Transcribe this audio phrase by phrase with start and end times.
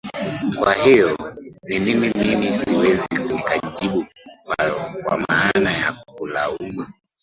[0.59, 1.17] kwa hiyo
[1.63, 4.05] ni nini mimi siwezi nikajibu
[5.05, 6.87] kwa maana ya kulaumu